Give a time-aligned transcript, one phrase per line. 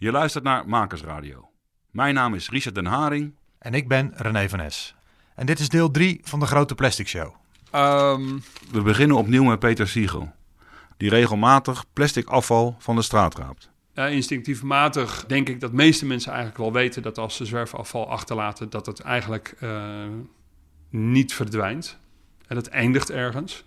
[0.00, 1.48] Je luistert naar Makersradio.
[1.90, 3.34] Mijn naam is Richard den Haring.
[3.58, 4.94] En ik ben René van Es.
[5.34, 7.34] En dit is deel 3 van de Grote Plastic Show.
[7.70, 8.38] Ehm,
[8.70, 10.32] We beginnen opnieuw met Peter Siegel,
[10.96, 13.70] die regelmatig plastic afval van de straat raapt.
[13.92, 18.08] ja, instinctiefmatig denk ik dat de meeste mensen eigenlijk wel weten dat als ze zwerfafval
[18.10, 20.04] achterlaten, dat het eigenlijk eh,
[20.90, 21.98] niet verdwijnt.
[22.46, 23.64] En het eindigt ergens.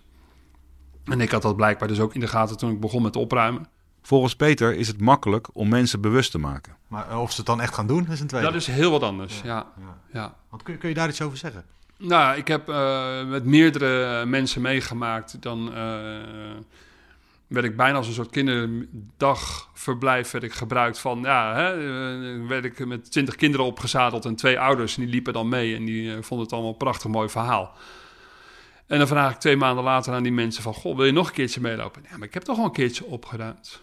[1.04, 3.66] En ik had dat blijkbaar dus ook in de gaten toen ik begon met opruimen.
[4.02, 6.76] Volgens Peter is het makkelijk om mensen bewust te maken.
[6.88, 8.46] Maar eh, of ze het dan echt gaan doen, is een tweede.
[8.46, 9.66] Dat is heel wat anders, ja.
[9.80, 9.98] Ja.
[10.12, 10.34] ja.
[10.50, 11.64] Want kun, kun je daar iets over zeggen?
[12.02, 15.42] Nou, ik heb eh, met meerdere eh, mensen meegemaakt.
[15.42, 16.20] Dan eh,
[17.46, 21.20] werd ik bijna als een soort kinderdagverblijf werd ik gebruikt van...
[21.20, 21.76] Ja, hè,
[22.46, 24.96] werd ik met twintig kinderen opgezadeld en twee ouders.
[24.96, 27.74] En die liepen dan mee en die vonden het allemaal een prachtig mooi verhaal.
[28.86, 30.74] En dan vraag ik twee maanden later aan die mensen van...
[30.74, 32.02] Goh, wil je nog een keertje meelopen?
[32.10, 33.82] Ja, maar ik heb toch al een keertje opgeruimd.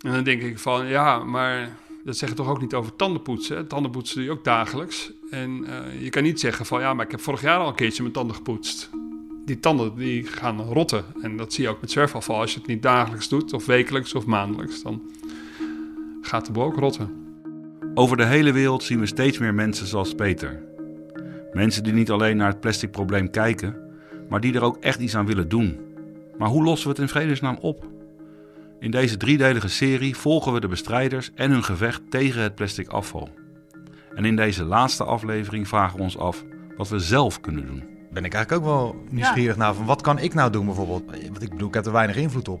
[0.00, 3.66] En dan denk ik van, ja, maar dat zeggen toch ook niet over tandenpoetsen.
[3.66, 5.12] Tandenpoetsen doe je ook dagelijks.
[5.30, 7.74] En eh, je kan niet zeggen van, ja, maar ik heb vorig jaar al een
[7.74, 8.90] keertje mijn tanden gepoetst.
[9.44, 11.04] Die tanden die gaan rotten.
[11.22, 12.40] En dat zie je ook met zwerfafval.
[12.40, 15.02] Als je het niet dagelijks doet, of wekelijks of maandelijks, dan
[16.20, 17.24] gaat de boel ook rotten.
[17.94, 20.62] Over de hele wereld zien we steeds meer mensen zoals Peter.
[21.52, 23.76] Mensen die niet alleen naar het plastic probleem kijken,
[24.28, 25.78] maar die er ook echt iets aan willen doen.
[26.38, 27.86] Maar hoe lossen we het in vredesnaam op?
[28.80, 33.28] In deze driedelige serie volgen we de bestrijders en hun gevecht tegen het plastic afval.
[34.14, 36.44] En in deze laatste aflevering vragen we ons af
[36.76, 37.84] wat we zelf kunnen doen.
[38.10, 41.04] Ben ik eigenlijk ook wel nieuwsgierig naar van wat kan ik nou doen bijvoorbeeld?
[41.04, 42.60] Want ik bedoel, ik heb er weinig invloed op.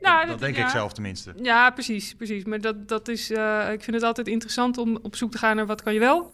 [0.00, 0.64] Nou, Dat denk ja.
[0.64, 1.32] ik zelf tenminste.
[1.42, 2.44] Ja, precies, precies.
[2.44, 5.56] Maar dat, dat is, eh, ik vind het altijd interessant om op zoek te gaan
[5.56, 6.32] naar wat kan je wel.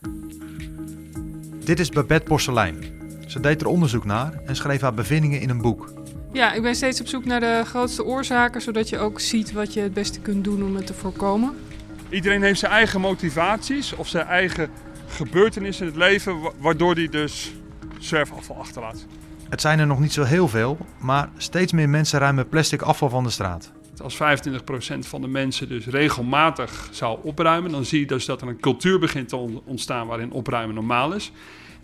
[1.64, 3.03] Dit is Babette Porselein.
[3.27, 5.92] Ze deed er onderzoek naar en schreef haar bevindingen in een boek.
[6.35, 9.73] Ja, ik ben steeds op zoek naar de grootste oorzaken, zodat je ook ziet wat
[9.75, 11.57] je het beste kunt doen om het te voorkomen.
[12.09, 14.71] Iedereen heeft zijn eigen motivaties of zijn eigen
[15.07, 16.41] gebeurtenissen in het leven...
[16.41, 17.53] wa- waardoor hij dus
[17.99, 19.06] zwerfafval achterlaat.
[19.49, 23.09] Het zijn er nog niet zo heel veel, maar steeds meer mensen ruimen plastic afval
[23.09, 23.73] van de straat.
[24.03, 24.19] Als 25%
[24.99, 28.99] van de mensen dus regelmatig zou opruimen, dan zie je dus dat er een cultuur
[28.99, 31.33] begint te on- ontstaan waarin opruimen normaal is.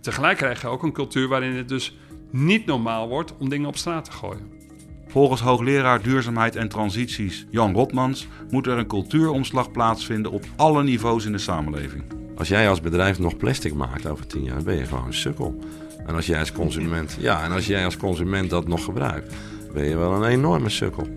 [0.01, 1.97] Tegelijk krijg je ook een cultuur waarin het dus
[2.31, 4.59] niet normaal wordt om dingen op straat te gooien.
[5.07, 11.25] Volgens hoogleraar duurzaamheid en transities Jan Rotmans moet er een cultuuromslag plaatsvinden op alle niveaus
[11.25, 12.03] in de samenleving.
[12.37, 15.59] Als jij als bedrijf nog plastic maakt over tien jaar, ben je gewoon een sukkel.
[16.07, 19.35] En als jij als consument, ja, en als jij als consument dat nog gebruikt,
[19.73, 21.09] ben je wel een enorme sukkel.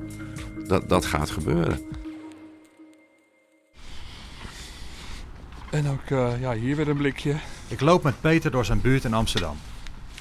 [0.68, 1.80] Dat, dat gaat gebeuren.
[5.72, 7.35] En ook eh, ja, hier weer een blikje.
[7.68, 9.56] Ik loop met Peter door zijn buurt in Amsterdam.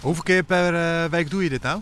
[0.02, 1.80] Hoeveel keer per eh, week doe je dit nou?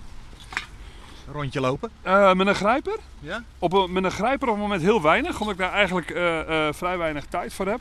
[1.26, 1.90] Een rondje lopen?
[2.02, 2.96] Eh, met een grijper?
[3.20, 3.44] Ja?
[3.58, 6.68] Op een, met een grijper op het moment heel weinig, omdat ik daar eigenlijk eh,
[6.72, 7.80] vrij weinig tijd voor heb.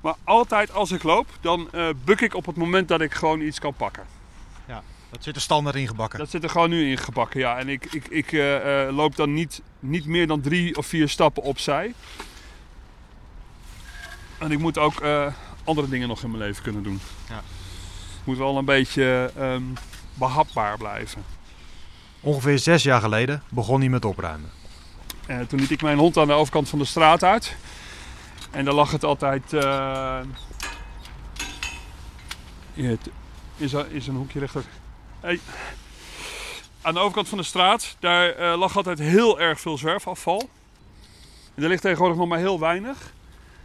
[0.00, 1.70] Maar altijd als ik loop, dan
[2.04, 4.02] buk ik op het moment dat ik gewoon iets kan pakken.
[5.10, 6.18] Dat zit er standaard ingebakken.
[6.18, 7.58] Dat zit er gewoon nu in gebakken, ja.
[7.58, 8.32] En ik, ik, ik
[8.90, 11.94] loop dan niet, niet meer dan drie of vier stappen opzij.
[14.38, 15.02] En ik moet ook
[15.64, 17.00] andere dingen nog in mijn leven kunnen doen.
[17.28, 17.42] Ja.
[18.26, 19.62] Moet wel een beetje ehm,
[20.14, 21.24] behapbaar blijven.
[22.20, 24.50] Ongeveer zes jaar geleden begon hij met opruimen.
[25.26, 27.56] En toen liet ik mijn hond aan de overkant van de straat uit.
[28.50, 29.42] En daar lag het altijd.
[32.74, 33.10] hier, het
[33.56, 34.64] is, een- is een hoekje rechter.
[35.20, 35.40] Hey.
[36.82, 40.48] Aan de overkant van de straat, daar eh, lag altijd heel erg veel zwerfafval.
[41.54, 43.12] En er ligt tegenwoordig nog maar heel weinig.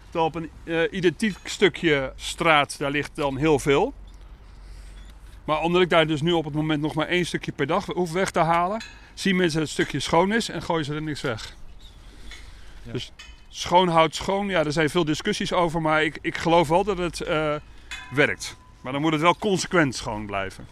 [0.04, 3.94] Terwijl op een eh, identiek stukje straat, daar ligt dan heel veel.
[5.46, 7.86] Maar omdat ik daar dus nu op het moment nog maar één stukje per dag
[7.86, 11.02] hoef weg te halen, zien mensen dat het stukje schoon is en gooien ze er
[11.02, 11.56] niks weg.
[12.84, 12.92] Ja.
[12.92, 13.12] Dus
[13.50, 16.98] schoon houdt schoon, ja, er zijn veel discussies over, maar ik, ik geloof wel dat
[16.98, 17.56] het eh,
[18.14, 18.56] werkt.
[18.82, 20.68] Maar dan moet het wel consequent schoon blijven.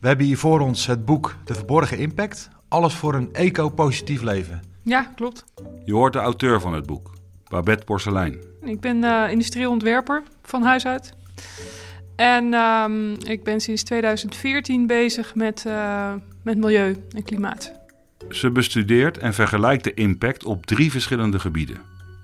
[0.00, 2.50] We hebben hier voor ons het boek De Verborgen Impact.
[2.68, 4.62] Alles voor een eco-positief leven.
[4.82, 5.44] Ja, klopt.
[5.84, 7.10] Je hoort de auteur van het boek,
[7.48, 8.38] Babette Porselein.
[8.62, 11.14] Ik ben eh industrieel ontwerper van huis uit.
[12.20, 16.12] En ehm, ik ben sinds 2014 bezig met, eh,
[16.42, 17.72] met milieu en klimaat.
[18.30, 21.80] Ze bestudeert en vergelijkt de impact op drie verschillende gebieden: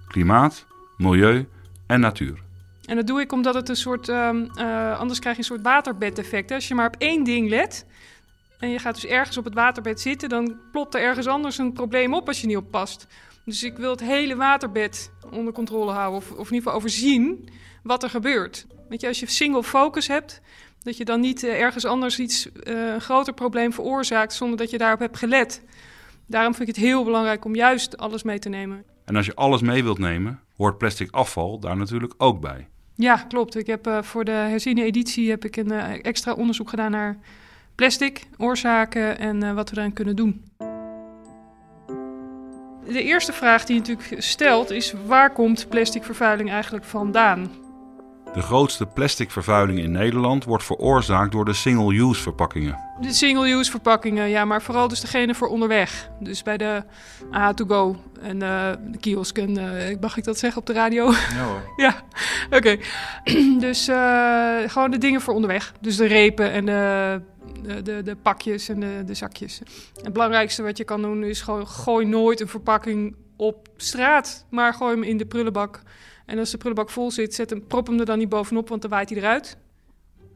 [0.09, 0.67] klimaat,
[0.97, 1.49] milieu
[1.87, 2.39] en natuur.
[2.85, 5.63] En dat doe ik omdat het een soort, ehm, eh, anders krijg je een soort
[5.63, 6.49] waterbedeffect.
[6.49, 6.55] hè.
[6.55, 7.87] Als je maar op één ding let
[8.59, 11.73] en je gaat dus ergens op het waterbed zitten, dan plopt er ergens anders een
[11.73, 13.07] probleem op als je niet oppast.
[13.45, 17.49] Dus ik wil het hele waterbed onder controle houden, of, of in ieder geval overzien
[17.83, 18.67] wat er gebeurt.
[18.88, 20.41] Weet je, als je single focus hebt,
[20.83, 24.71] dat je dan niet eh, ergens anders iets, eh, een groter probleem veroorzaakt zonder dat
[24.71, 25.62] je daarop hebt gelet.
[26.27, 28.85] Daarom vind ik het heel belangrijk om juist alles mee te nemen.
[29.05, 32.69] En als je alles mee wilt nemen, hoort plastic afval daar natuurlijk ook bij.
[32.94, 33.56] Ja, klopt.
[33.56, 37.19] Ik heb uh, voor de herziene editie heb ik een uh, extra onderzoek gedaan naar
[37.75, 40.44] plastic, oorzaken en wat we daarin kunnen doen.
[42.88, 47.50] De eerste vraag die je natuurlijk stelt is: waar komt plastic vervuiling eigenlijk vandaan?
[48.37, 52.79] De grootste plastic vervuiling in Nederland wordt veroorzaakt door de single-use verpakkingen.
[53.00, 56.11] De single-use verpakkingen, ja, maar vooral dus degene voor onderweg.
[56.21, 56.83] Dus bij de
[57.25, 59.38] A2Go en uh, de kiosk.
[59.38, 61.11] En, uh, mag ik dat zeggen op de radio?
[61.11, 61.73] Ja hoor.
[61.87, 62.03] ja,
[62.47, 62.56] oké.
[62.56, 62.81] Okay.
[63.67, 65.73] dus uh, gewoon de dingen voor onderweg.
[65.81, 67.21] Dus de repen en de,
[67.62, 69.61] de, de, de pakjes en de, de, zakjes.
[70.03, 74.75] Het belangrijkste wat je kan doen is gewoon gooi nooit een verpakking op straat, maar
[74.75, 75.83] gooi hem in de prullenbak.
[76.27, 78.83] En als de prullenbak vol zit, zet hem, prop hem er dan niet bovenop, want
[78.83, 79.59] dan waait hij eruit.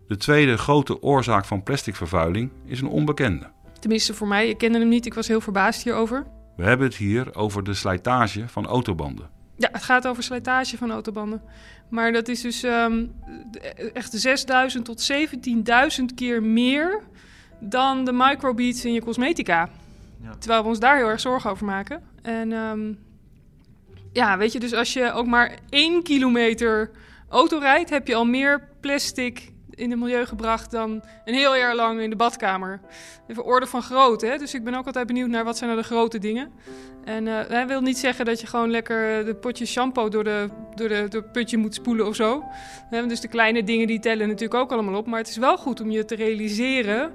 [0.08, 3.50] De tweede grote oorzaak van plasticvervuiling is een onbekende.
[3.80, 6.26] Tenminste voor mij, ik kende hem niet, ik was heel verbaasd hierover.
[6.56, 9.30] We hebben het hier over de slijtage van autobanden.
[9.56, 11.42] Ja, het gaat over slijtage van autobanden.
[11.88, 13.12] Maar dat is dus um,
[13.92, 14.26] echt
[14.76, 17.02] 6.000 tot 17.000 keer meer
[17.60, 19.68] dan de microbeads in je cosmetica.
[20.22, 20.34] Ja.
[20.38, 22.02] Terwijl we ons daar heel erg zorgen over maken.
[22.22, 22.98] En um,
[24.12, 26.90] ja, weet je, dus als je ook maar één kilometer
[27.28, 31.74] auto rijdt, heb je al meer plastic in het milieu gebracht dan een heel jaar
[31.74, 32.80] lang in de badkamer.
[33.26, 34.38] Even orde van grootte, hè?
[34.38, 36.52] Dus ik ben ook altijd benieuwd naar wat zijn nou de grote dingen.
[37.04, 40.48] En uh, dat wil niet zeggen dat je gewoon lekker de potje shampoo door, de,
[40.74, 42.44] door, de, door het putje moet spoelen of zo.
[42.90, 45.06] Dus de kleine dingen die tellen natuurlijk ook allemaal op.
[45.06, 47.12] Maar het is wel goed om je te realiseren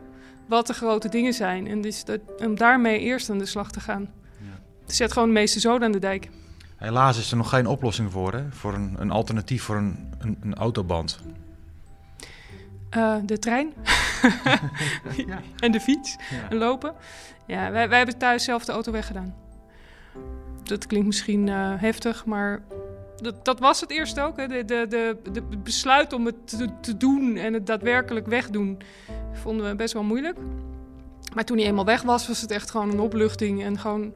[0.48, 1.68] wat de grote dingen zijn.
[1.68, 4.10] En dus dat, om daarmee eerst aan de slag te gaan.
[4.42, 4.94] Ja.
[4.94, 6.30] Zet gewoon de meeste zoden aan de dijk.
[6.76, 8.52] Helaas is er nog geen oplossing voor, hè?
[8.52, 11.20] voor een, een alternatief voor een, een, een autoband.
[12.98, 13.74] Uh, de trein
[15.28, 15.42] ja.
[15.60, 16.50] en de fiets ja.
[16.50, 16.94] en lopen.
[17.46, 19.36] Ja, wij, wij hebben thuis zelf de auto weggedaan.
[20.64, 22.62] Dat klinkt misschien uh, heftig, maar
[23.22, 24.38] dat, dat, was het eerst ook.
[24.38, 24.48] Hè.
[24.48, 28.82] De, de, de, de besluit om het te, te, doen en het daadwerkelijk wegdoen
[29.34, 30.38] vonden we best wel moeilijk.
[31.34, 34.14] Maar toen hij eenmaal weg was, was het echt gewoon een opluchting en gewoon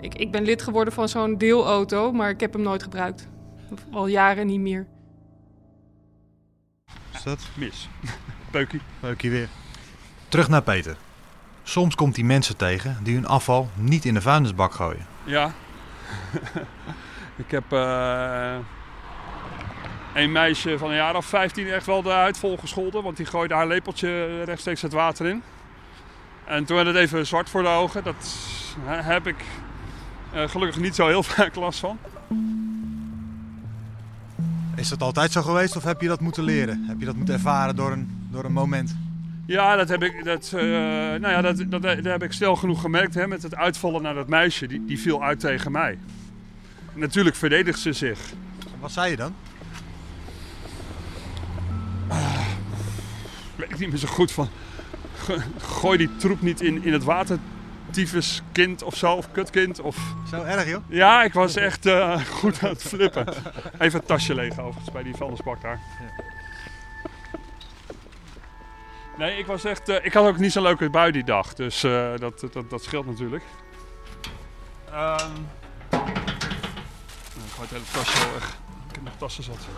[0.00, 3.28] ik, ik ben lid geworden van zo'n deelauto, maar ik heb hem nooit gebruikt.
[3.90, 4.86] Al jaren niet meer.
[7.12, 7.40] Is dat?
[7.56, 7.88] Mis.
[8.50, 8.80] Peukie.
[9.00, 9.48] Peukie weer.
[10.28, 10.96] Terug naar Peter.
[11.62, 15.06] Soms komt hij mensen tegen die hun afval niet in de vuilnisbak gooien.
[15.24, 15.54] Ja.
[17.36, 18.54] Ik heb uh,
[20.14, 23.02] een meisje van een jaar of 15 echt wel de huid vol gescholden.
[23.02, 25.42] Want die gooide haar lepeltje rechtstreeks het water in.
[26.44, 28.04] En toen werd het even zwart voor de ogen.
[28.04, 28.46] Dat
[28.86, 29.44] heb ik
[30.34, 31.98] uh, gelukkig niet zo heel vaak last van.
[34.76, 36.84] Is dat altijd zo geweest of heb je dat moeten leren?
[36.86, 38.96] Heb je dat moeten ervaren door een, door een moment?
[39.46, 42.80] Ja, dat heb ik, dat, uh, nou ja, dat, dat, dat, heb ik snel genoeg
[42.80, 44.66] gemerkt hè, met het uitvallen naar dat meisje.
[44.66, 45.98] Die, die viel uit tegen mij.
[46.94, 48.18] Natuurlijk verdedigt ze zich.
[48.80, 49.34] Wat zei je dan?
[52.08, 52.46] Uh,
[53.56, 54.48] weet ik niet meer zo goed van.
[55.58, 57.38] Gooi die troep niet in, in het water
[57.90, 59.80] tyfus kind of zo, of kutkind.
[59.80, 59.96] Of...
[60.30, 60.82] Zo erg joh?
[60.88, 63.26] Ja, ik was echt uh, goed aan het flippen.
[63.78, 65.80] Even het tasje leeg overigens bij die vuilnisbak daar.
[66.00, 66.24] Ja.
[69.18, 69.88] Nee, ik was echt...
[69.88, 71.54] Uh, ik had ook niet zo'n leuke bui die dag.
[71.54, 73.44] Dus uh, dat, dat, dat scheelt natuurlijk.
[74.92, 75.48] Um,
[77.62, 78.58] het hele tasje weg.
[78.88, 79.68] Ik heb nog tassen zat.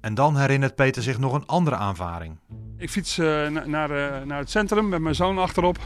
[0.00, 2.38] En dan herinnert Peter zich nog een andere aanvaring.
[2.76, 5.78] Ik fiets uh, naar, uh, naar het centrum met mijn zoon achterop.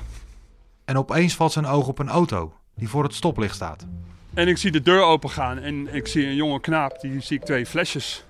[0.85, 3.87] En opeens valt zijn oog op een auto die voor het stoplicht staat.
[4.35, 7.01] En ik zie de deur open gaan en ik zie een jonge knaap.
[7.01, 8.25] Die zie ik twee flesjes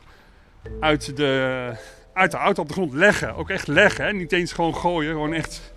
[0.80, 1.72] uit de,
[2.12, 3.34] uit de auto op de grond leggen.
[3.34, 4.12] Ook echt leggen, hè?
[4.12, 5.72] niet eens gewoon gooien, gewoon echt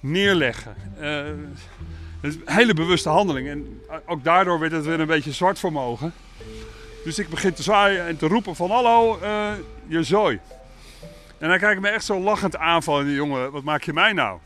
[0.00, 0.76] neerleggen.
[1.00, 1.24] Uh,
[2.30, 3.48] is een hele bewuste handeling.
[3.48, 6.12] En ook daardoor werd het weer een beetje zwart voor mijn ogen.
[7.04, 9.52] Dus ik begin te zwaaien en te roepen van hallo, uh,
[9.86, 10.40] je zooi.
[11.38, 14.12] En dan kijk ik me echt zo lachend aan van, jongen, wat maak je mij
[14.12, 14.38] nou?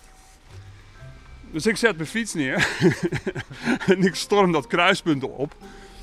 [1.50, 2.68] Dus ik zet mijn fiets neer
[3.86, 5.54] en ik storm dat kruispunt op.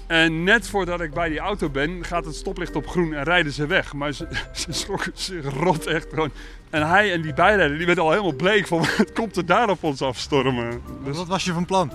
[0.07, 3.51] En net voordat ik bij die auto ben, gaat het stoplicht op groen en rijden
[3.51, 3.93] ze weg.
[3.93, 6.31] Maar ze, ze schrokken zich rot echt gewoon.
[6.69, 9.69] En hij en die bijrijder, die werd al helemaal bleek van, het komt er daar
[9.69, 10.81] op ons afstormen.
[11.03, 11.17] Dus...
[11.17, 11.91] Wat was je van plan?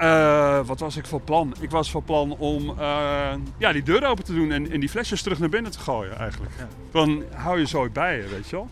[0.00, 1.54] Uh, wat was ik van plan?
[1.60, 4.88] Ik was van plan om uh, ja, die deur open te doen en, en, die
[4.88, 6.52] flesjes terug naar binnen te gooien eigenlijk.
[6.58, 6.68] Ja.
[6.90, 8.68] Dan hou je zo bij je, weet je wel.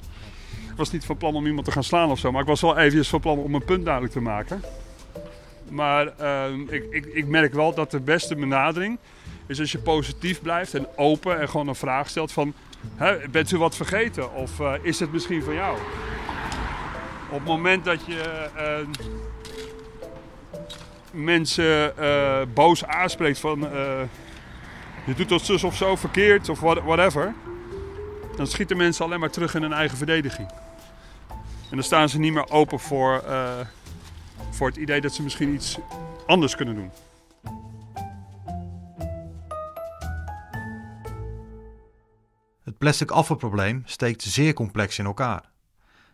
[0.70, 2.60] Ik was niet van plan om iemand te gaan slaan of zo, maar ik was
[2.60, 4.62] wel eventjes van plan om een punt duidelijk te maken.
[5.70, 8.98] Maar uh, ik, ik, ik, merk wel dat de beste benadering
[9.46, 12.54] is als je positief blijft en open en gewoon een vraag stelt van...
[13.30, 14.50] Bent u wat vergeten of
[14.82, 15.78] is het misschien van jou?
[17.30, 18.86] Op het moment dat je eh,
[21.10, 24.00] mensen eh, boos aanspreekt van eh,
[25.06, 27.34] je doet dat zus of zo verkeerd of what- whatever,
[28.36, 30.48] dan schieten mensen alleen maar terug in hun eigen verdediging.
[31.70, 33.50] En dan staan ze niet meer open voor, eh,
[34.50, 35.78] voor het idee dat ze misschien iets
[36.26, 36.90] anders kunnen doen.
[42.62, 45.50] Het plastic afvalprobleem steekt zeer complex in elkaar.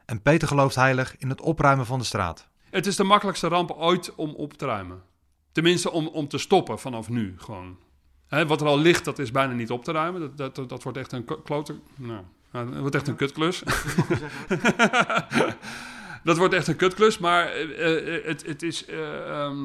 [0.04, 2.48] En Peter gelooft heilig in het opruimen van de straat.
[2.70, 5.02] Het is de makkelijkste ramp ooit om op te ruimen.
[5.52, 7.78] Tenminste, om, om te stoppen vanaf nu gewoon.
[8.26, 10.36] Hè, wat er al ligt, dat is bijna niet op te ruimen.
[10.36, 11.74] Dat, dat, dat, wordt echt een klote...
[11.94, 13.62] Nou, nou, dat wordt echt een kutklus.
[16.26, 19.58] dat wordt echt een kutklus, maar eh, eh, het, het is, eh,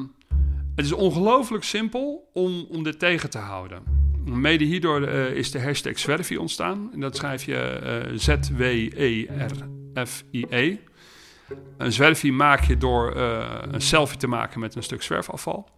[0.76, 3.82] het is ongelooflijk simpel om, om dit tegen te houden.
[4.24, 6.90] Mede hierdoor eh, is de hashtag Zwerfie ontstaan.
[6.92, 9.30] En dat schrijf je eh, Z-W-E-R-F-I-E.
[11.78, 15.68] Een zwerfie maak je door eh, een selfie te maken met een stuk zwerfafval.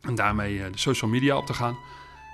[0.00, 1.76] En daarmee eh, de social media op te gaan.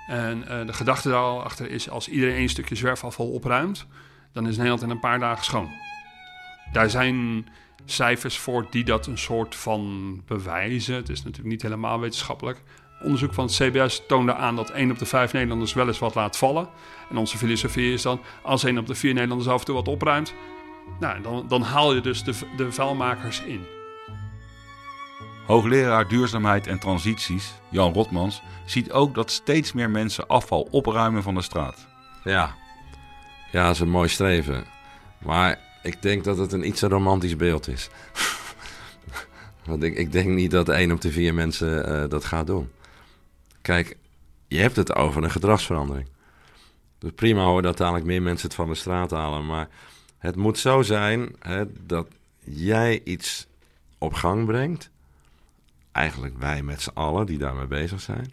[0.09, 3.87] En eh, de gedachte daarachter is, als iedereen één stukje zwerfafval opruimt,
[4.33, 5.69] dan is Nederland in een paar dagen schoon.
[6.73, 7.49] Daar zijn
[7.85, 10.95] cijfers voor die dat een soort van bewijzen.
[10.95, 12.63] Het is natuurlijk niet helemaal wetenschappelijk.
[13.03, 16.15] Onderzoek van het CBS toonde aan dat 1 op de 5 Nederlanders wel eens wat
[16.15, 16.69] laat vallen.
[17.11, 19.89] En onze filosofie is dan, als 1 op de 4 Nederlanders af en toe wat
[19.89, 20.35] opruimt,
[21.01, 23.67] nou, dan, dan haal je dus de, de vuilmakers in.
[25.47, 31.35] Hoogleraar duurzaamheid en transities, Jan Rotmans, ziet ook dat steeds meer mensen afval opruimen van
[31.35, 31.87] de straat.
[32.25, 32.55] Ja.
[33.53, 34.65] ja, dat is een mooi streven.
[35.19, 37.89] Maar ik denk dat het een iets romantisch beeld is.
[39.67, 42.71] Want ik, ik denk niet dat één op de vier mensen eh, dat gaat doen.
[43.63, 43.97] Kijk,
[44.49, 46.09] je hebt het over een gedragsverandering.
[46.99, 49.47] Dus prima hoor dat dadelijk meer mensen het van de straat halen.
[49.47, 49.69] Maar
[50.19, 52.09] het moet zo zijn hè, dat
[52.45, 53.47] jij iets
[53.99, 54.91] op gang brengt.
[55.93, 58.33] Eigenlijk wij met z'n allen die daarmee bezig zijn.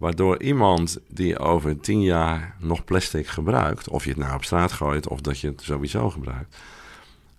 [0.00, 4.72] Waardoor iemand die over tien jaar nog plastic gebruikt, of je het nou op straat
[4.72, 6.56] gooit of dat je het sowieso gebruikt,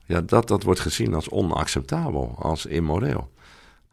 [0.06, 3.32] ja, dat, dat wordt gezien als onacceptabel, als immoreel.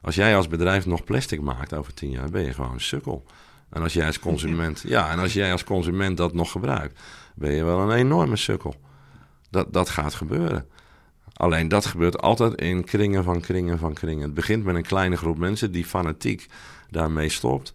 [0.01, 3.25] Als jij als bedrijf nog plastic maakt over tien jaar, ben je gewoon een sukkel.
[3.71, 7.01] En als jij als consument, ja, en als jij als consument dat nog gebruikt,
[7.35, 8.75] ben je wel een enorme sukkel.
[9.51, 10.67] Dat, dat gaat gebeuren.
[11.33, 14.23] Alleen dat gebeurt altijd in kringen van kringen van kringen.
[14.23, 16.47] Het begint met een kleine groep mensen die fanatiek
[16.91, 17.75] daarmee stopt.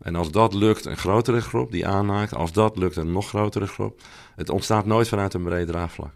[0.00, 2.34] En als dat lukt, een grotere groep die aanhaakt.
[2.34, 4.00] Als dat lukt, een nog grotere groep.
[4.36, 6.12] Het ontstaat nooit vanuit een breed draagvlak.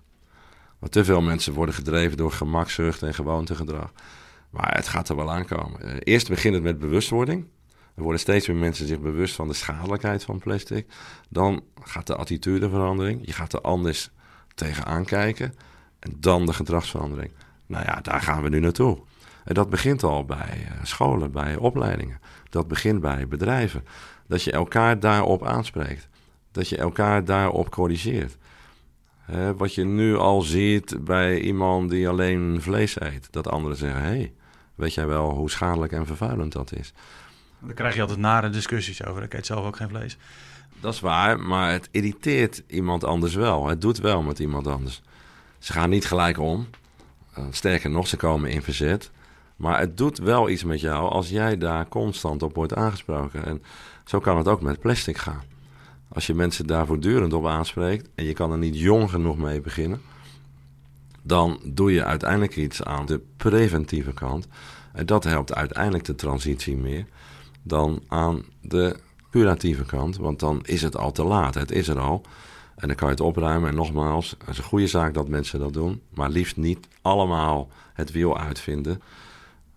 [0.78, 3.92] Want te veel mensen worden gedreven door gemakzucht en gewoontegedrag.
[4.50, 5.80] Maar het gaat er wel aankomen.
[5.80, 7.46] Eh, Eerst begint het met bewustwording.
[7.94, 10.86] Er worden steeds meer mensen zich bewust van de schadelijkheid van plastic.
[11.28, 13.26] Dan gaat de attitudeverandering.
[13.26, 14.10] Je gaat er anders
[14.54, 15.54] tegenaan kijken.
[15.98, 17.32] En dan de gedragsverandering.
[17.66, 18.98] Nou ja, daar gaan we nu naartoe.
[19.44, 22.20] En dat begint al bij eh, scholen, bij opleidingen.
[22.50, 23.84] Dat begint bij bedrijven.
[24.26, 26.08] Dat je elkaar daarop aanspreekt.
[26.52, 28.36] Dat je elkaar daarop corrigeert.
[29.56, 33.28] Wat je nu al ziet bij iemand die alleen vlees eet.
[33.30, 34.32] Dat anderen zeggen, hé, hey,
[34.74, 36.92] weet jij wel hoe schadelijk en vervuilend dat is?
[37.60, 39.22] Dan krijg je altijd nare discussies over.
[39.22, 40.16] Ik eet zelf ook geen vlees.
[40.80, 43.66] Dat is waar, maar het irriteert iemand anders wel.
[43.66, 45.02] Het doet wel met iemand anders.
[45.58, 46.66] Ze gaan niet gelijk om.
[47.38, 49.10] Uh, sterker nog, ze komen in verzet.
[49.56, 53.44] Maar het doet wel iets met jou als jij daar constant op wordt aangesproken.
[53.44, 53.62] En
[54.04, 55.42] zo kan het ook met plastic gaan.
[56.08, 59.60] Als je mensen daar voortdurend op aanspreekt en je kan er niet jong genoeg mee
[59.60, 60.00] beginnen,
[61.22, 64.48] dan doe je uiteindelijk iets aan de preventieve kant.
[64.92, 67.06] En dat helpt uiteindelijk de transitie meer
[67.62, 68.96] dan aan de
[69.30, 71.54] curatieve kant, want dan is het al te laat.
[71.54, 72.22] Het is er al.
[72.76, 73.68] En dan kan je het opruimen.
[73.68, 76.00] En nogmaals, het is een goede zaak dat mensen dat doen.
[76.10, 79.02] Maar liefst niet allemaal het wiel uitvinden.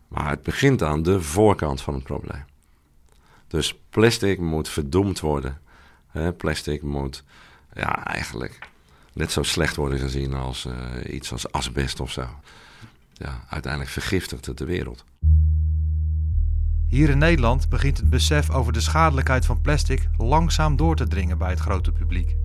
[0.08, 2.44] Maar het begint aan de voorkant van het probleem.
[3.48, 5.58] Dus plastic moet verdoemd worden.
[6.38, 7.24] Plastic moet
[7.74, 8.60] ja, eigenlijk
[9.14, 12.28] net zo slecht worden gezien als uh, iets als asbest of zo.
[13.14, 15.06] Ja, uiteindelijk vergiftigt het de wereld.
[16.90, 21.38] Hier in Nederland begint het besef over de schadelijkheid van plastic langzaam door te dringen
[21.38, 22.36] bij het grote publiek.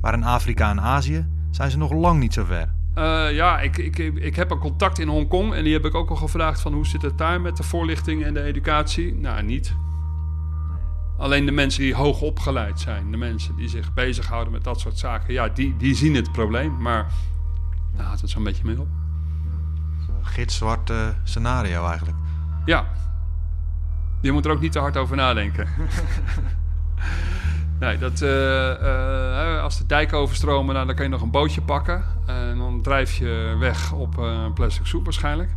[0.00, 2.73] Maar in Afrika en Azië zijn ze nog lang niet zo ver.
[2.98, 6.10] Uh, ja, ik, ik, ik heb een contact in Hongkong en die heb ik ook
[6.10, 9.14] al gevraagd van hoe zit het daar met de voorlichting en de educatie?
[9.14, 9.74] Nou, niet.
[11.18, 14.98] Alleen de mensen die hoog opgeleid zijn, de mensen die zich bezighouden met dat soort
[14.98, 17.06] zaken, ja, die, die zien het probleem, maar
[17.96, 18.88] daar houdt het zo'n beetje mee op.
[20.18, 22.16] Een gitzwart uh, scenario eigenlijk.
[22.64, 22.86] Ja,
[24.20, 25.68] je moet er ook niet te hard over nadenken.
[27.80, 28.30] nee, dat, uh,
[28.82, 32.04] uh, als de dijken overstromen, nou, dan kan je nog een bootje pakken.
[32.26, 35.56] En dan drijf je weg op uh, plastic soep waarschijnlijk.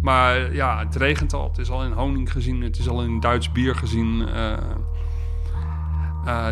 [0.00, 1.48] Maar ja, het regent al.
[1.48, 2.62] Het is al in honing gezien.
[2.62, 4.28] Het is al in Duits bier gezien.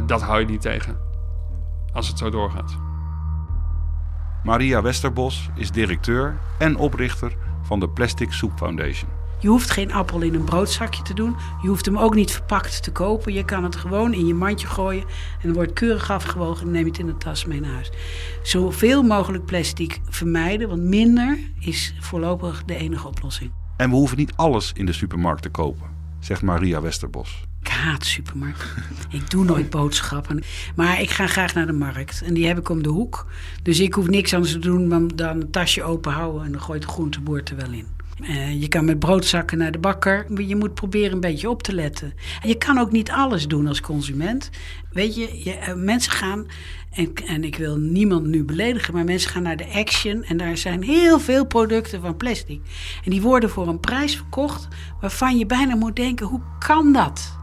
[0.06, 0.96] dat hou je niet tegen.
[1.92, 2.76] Als het zo doorgaat.
[4.42, 9.15] Maria Westerbos is directeur en oprichter van de Plastic Soup Foundation.
[9.38, 11.36] Je hoeft geen appel in een broodzakje te doen.
[11.62, 13.32] Je hoeft hem ook niet verpakt te kopen.
[13.32, 15.02] Je kan het gewoon in je mandje gooien.
[15.02, 17.90] En dan wordt keurig afgewogen en neem je het in de tas mee naar huis.
[18.42, 23.52] Zoveel mogelijk plastic vermijden, want minder is voorlopig de enige oplossing.
[23.76, 25.86] En we hoeven niet alles in de supermarkt te kopen,
[26.20, 27.44] zegt Maria Westerbos.
[27.60, 28.82] Ik haat supermarkten.
[29.10, 30.42] ik doe nooit boodschappen.
[30.76, 32.22] Maar ik ga graag naar de markt.
[32.22, 33.26] En die heb ik om de hoek.
[33.62, 36.44] Dus ik hoef niks anders te doen dan, dan een tasje open houden.
[36.44, 37.95] En dan gooit de groenteboer er wel in.
[38.22, 40.42] Uh, je kan met broodzakken naar de bakker.
[40.42, 42.14] Je moet proberen een beetje op te letten.
[42.42, 44.50] En je kan ook niet alles doen als consument.
[44.92, 46.46] Weet je, je uh, mensen gaan.
[46.92, 50.24] En, en ik wil niemand nu beledigen, maar mensen gaan naar de Action.
[50.24, 52.60] En daar zijn heel veel producten van plastic.
[53.04, 54.68] En die worden voor een prijs verkocht
[55.00, 57.34] waarvan je bijna moet denken: hoe kan dat?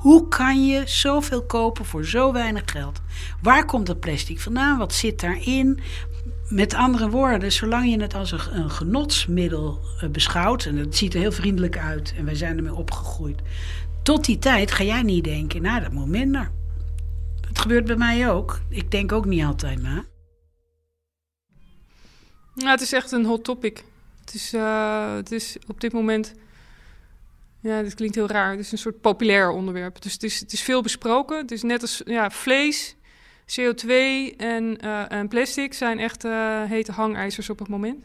[0.00, 3.00] Hoe kan je zoveel kopen voor zo weinig geld?
[3.42, 4.78] Waar komt dat plastic vandaan?
[4.78, 5.80] Wat zit daarin?
[6.50, 11.20] Met andere woorden, zolang je het als een, genotsmiddel eh, beschouwt, en het ziet er
[11.20, 13.40] heel vriendelijk uit en wij zijn ermee opgegroeid,
[14.02, 16.50] tot die tijd ga jij niet denken, nou dat moet minder.
[17.40, 18.60] Dat gebeurt bij mij ook.
[18.68, 20.04] Ik denk ook niet altijd na.
[22.54, 23.84] Nou, het is echt een hot topic.
[24.20, 26.34] Het is, uh, het is op dit moment
[27.60, 28.50] ja, dit klinkt heel raar.
[28.50, 30.02] Het is een soort populair onderwerp.
[30.02, 31.38] Dus het is, het is veel besproken.
[31.38, 32.96] Het is net als ja, vlees,
[33.58, 33.90] CO2
[34.36, 38.04] en, uh, en plastic zijn echt uh, hete hangijzers op het moment.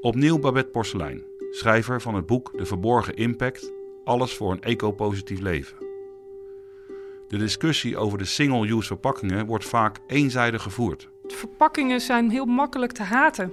[0.00, 3.72] Opnieuw Babette Porselein, schrijver van het boek De Verborgen Impact:
[4.04, 5.76] Alles voor een eco-positief leven.
[7.28, 11.08] De discussie over de single-use verpakkingen wordt vaak eenzijdig gevoerd.
[11.26, 13.52] Verpakkingen zijn heel makkelijk te haten.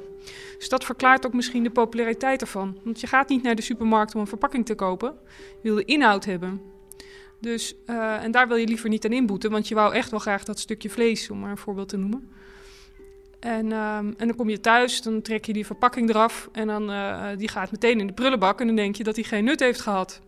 [0.57, 2.77] Dus dat verklaart ook misschien de populariteit ervan.
[2.83, 5.15] Want je gaat niet naar de supermarkt om een verpakking te kopen.
[5.61, 6.61] Je wil de inhoud hebben.
[7.39, 10.19] Dus, uh, en daar wil je liever niet aan inboeten, want je wou echt wel
[10.19, 12.31] graag dat stukje vlees, om maar een voorbeeld te noemen.
[13.39, 16.91] En, um, en dan kom je thuis, dan trek je die verpakking eraf en dan,
[16.91, 19.59] uh, die gaat meteen in de prullenbak en dan denk je dat hij geen nut
[19.59, 20.21] heeft gehad.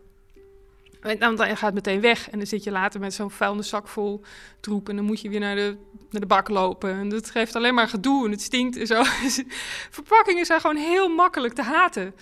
[1.00, 4.20] En dan, dan gaat meteen weg en dan zit je later met zo'n vuilniszak vol
[4.60, 5.76] troep en dan moet je weer naar de,
[6.10, 6.90] naar de bak lopen.
[6.90, 9.02] En dat geeft alleen maar gedoe en het stinkt en zo.
[9.90, 12.14] Verpakkingen zijn gewoon heel makkelijk te haten.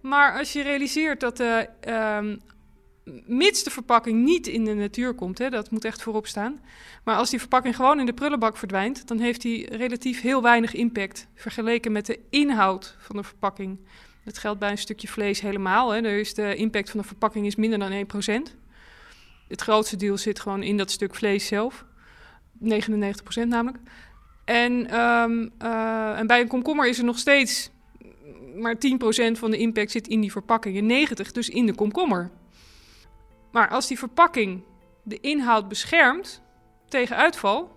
[0.00, 1.58] Maar als je realiseert dat uh,
[3.26, 6.60] mits de verpakking niet in de natuur komt, hè, dat moet echt voorop staan.
[7.04, 10.74] Maar als die verpakking gewoon in de prullenbak verdwijnt, dan heeft die relatief heel weinig
[10.74, 13.78] impact vergeleken met de inhoud van de verpakking.
[14.24, 15.90] Dat geldt bij een stukje vlees helemaal.
[15.90, 16.08] Hè.
[16.08, 18.56] is de impact van de verpakking is minder dan 1%.
[19.48, 21.84] Het grootste deel zit gewoon in dat stuk vlees zelf.
[22.64, 22.68] 99%
[23.46, 23.78] namelijk.
[24.44, 27.70] En, um, uh, en bij een komkommer is er nog steeds
[28.54, 32.30] maar 10% van de impact zit in die verpakking en 90% dus in de komkommer.
[33.52, 34.62] Maar als die verpakking
[35.02, 36.42] de inhoud beschermt
[36.88, 37.76] tegen uitval,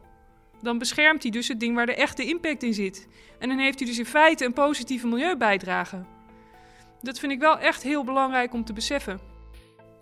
[0.62, 3.07] dan beschermt hij dus het ding waar de echte impact in zit.
[3.39, 6.05] En dan heeft hij dus in feite een positieve milieubijdrage.
[7.01, 9.19] Dat vind ik wel echt heel belangrijk om te beseffen.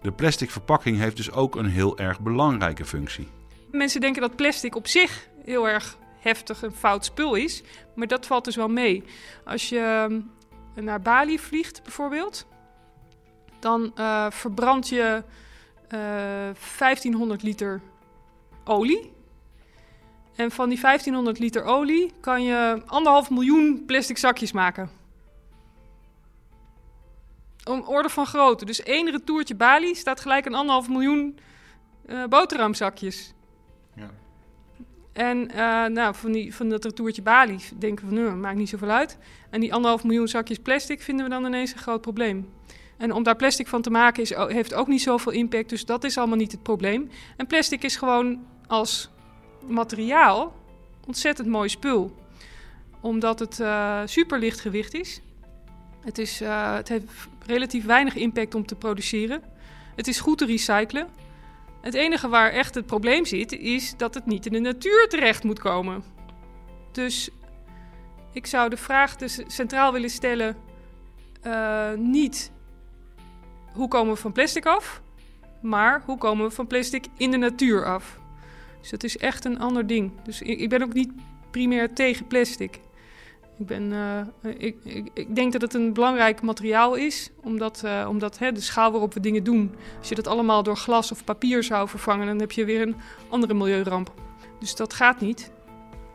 [0.01, 3.27] De plastic verpakking heeft dus ook een heel erg belangrijke functie.
[3.71, 7.63] Mensen denken dat plastic op zich heel erg heftig een fout spul is,
[7.95, 9.03] maar dat valt dus wel mee.
[9.45, 10.21] Als je ehm,
[10.86, 12.47] naar Bali vliegt bijvoorbeeld,
[13.60, 15.23] dan uh, verbrand je
[15.91, 17.82] 1500 eh, liter
[18.63, 19.12] olie.
[20.36, 24.89] En van die 1500 liter olie kan je anderhalf miljoen plastic zakjes maken.
[27.63, 28.65] Om orde van grootte.
[28.65, 31.39] Dus één retourtje Bali staat gelijk een anderhalf miljoen
[32.06, 33.34] uh, boterhamzakjes.
[33.95, 34.10] Ja.
[35.13, 38.89] En uh, nou, van, die, van dat retourtje Bali denken we, nou, maakt niet zoveel
[38.89, 39.17] uit.
[39.49, 42.49] En die anderhalf miljoen zakjes plastic vinden we dan ineens een groot probleem.
[43.01, 45.69] En om daar plastic van te maken is, heeft ook niet zoveel impact.
[45.69, 47.09] Dus dat is allemaal niet het probleem.
[47.37, 49.09] En plastic is gewoon als
[49.67, 50.53] materiaal
[51.07, 52.15] ontzettend mooi spul.
[52.99, 55.21] Omdat het uh, super licht gewicht is.
[56.01, 57.05] Het, is uh, het heeft
[57.45, 59.41] relatief weinig impact om te produceren.
[59.95, 61.07] Het is goed te recyclen.
[61.81, 65.43] Het enige waar echt het probleem zit, is dat het niet in de natuur terecht
[65.43, 66.03] moet komen.
[66.91, 67.29] Dus
[68.33, 70.57] ik zou de vraag dus centraal willen stellen:
[71.43, 72.51] uh, niet
[73.73, 75.01] hoe komen we van plastic af?
[75.62, 78.19] Maar hoe komen we van plastic in de natuur af?
[78.79, 80.12] Dus dat is echt een ander ding.
[80.23, 81.12] Dus ik, ben ook niet
[81.51, 82.79] primair tegen plastic.
[83.57, 88.05] Ik, ben, uh, ik, ik, ik, denk dat het een belangrijk materiaal is, omdat, uh,
[88.10, 91.23] omdat hè, de schaal waarop we dingen doen, als je dat allemaal door glas of
[91.23, 92.95] papier zou vervangen, dan heb je weer een
[93.29, 94.13] andere milieuramp.
[94.60, 95.51] Dus dat gaat niet.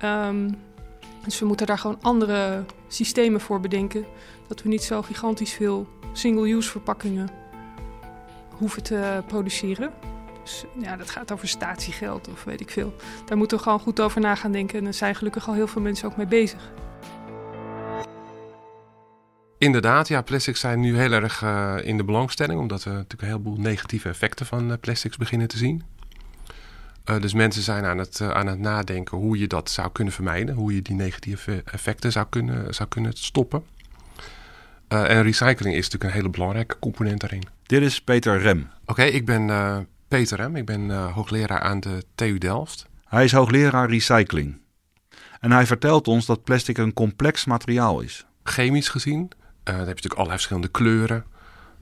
[0.05, 0.57] Um,
[1.25, 4.07] Dus we moeten daar gewoon andere systemen voor bedenken.
[4.49, 7.29] Dat we niet zo gigantisch veel single-use verpakkingen
[8.59, 9.90] hoeven te produceren.
[10.42, 12.95] Dus ja, dat gaat over statiegeld of weet ik veel.
[13.25, 14.79] Daar moeten we gewoon goed over na gaan denken.
[14.79, 16.73] En daar zijn gelukkig al heel veel mensen ook mee bezig.
[19.59, 23.29] Inderdaad, ja, plastics zijn nu heel erg uh, in de belangstelling, omdat we natuurlijk een
[23.29, 25.83] heleboel negatieve effecten van uh, plastics beginnen te zien.
[27.11, 30.55] Uh, dus mensen zijn aan het, aan het nadenken hoe je dat zou kunnen vermijden,
[30.55, 33.64] hoe je die negatieve effecten zou kunnen, zou kunnen stoppen.
[34.88, 37.56] en recycling is natuurlijk een hele belangrijke component daarin.
[37.67, 38.71] Dit is Peter Rem.
[38.85, 39.47] Oké, ik ben
[40.09, 42.87] Peter Rem, ik ben hoogleraar aan de TU Delft.
[43.05, 44.59] Hij is hoogleraar recycling.
[45.41, 48.27] En hij vertelt ons dat plastic een complex materiaal is.
[48.43, 49.29] Chemisch gezien uh,
[49.65, 51.25] dan heb je natuurlijk allerlei verschillende kleuren.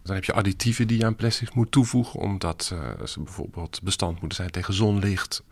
[0.02, 2.64] Dan heb je additieven die je aan plastics moet toevoegen, omdat
[3.04, 5.42] ze bijvoorbeeld bestand moeten zijn tegen zonlicht.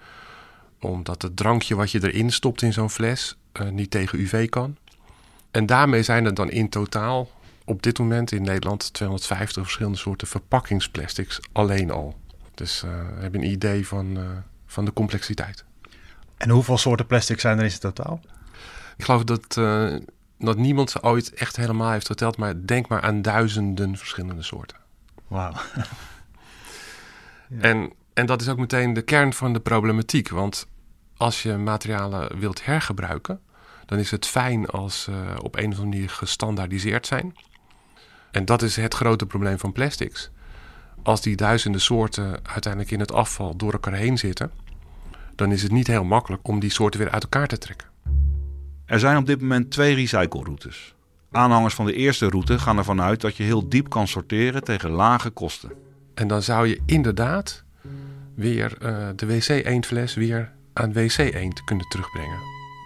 [0.81, 3.37] Omdat het drankje wat je erin stopt in zo'n fles
[3.71, 4.77] niet tegen UV kan.
[5.51, 7.31] En daarmee zijn er dan in totaal
[7.64, 12.16] op dit moment in Nederland 250 verschillende soorten verpakkingsplastics alleen al.
[12.55, 14.18] Dus uh, heb je een idee van,
[14.66, 15.64] van de complexiteit.
[16.37, 18.20] En hoeveel soorten plastic zijn er in totaal?
[18.96, 19.59] Ik geloof dat
[20.44, 22.37] dat niemand ze ooit echt helemaal heeft geteld.
[22.37, 24.77] Maar denk maar aan duizenden verschillende soorten.
[25.27, 25.53] Wauw.
[27.61, 30.29] en, en dat is ook meteen de kern van de problematiek.
[30.29, 30.66] Want
[31.16, 33.40] als je materialen wilt hergebruiken,
[33.87, 37.37] dan is het fijn als ze op een of andere manier gestandaardiseerd zijn.
[38.33, 40.31] En dat is het grote probleem van plastics.
[41.03, 44.51] Als die duizenden soorten uiteindelijk in het afval door elkaar heen zitten,
[45.35, 47.88] dan is het niet heel makkelijk om die soorten weer uit elkaar te trekken.
[48.85, 50.95] Er zijn op dit moment twee recycleroutes.
[51.31, 54.90] Aanhangers van de eerste route gaan ervan uit dat je heel diep kan sorteren tegen
[54.90, 55.73] lage kosten.
[56.14, 57.64] En dan zou je inderdaad
[58.35, 62.38] weer uh, de wc-eendfles weer aan wc-eend kunnen terugbrengen.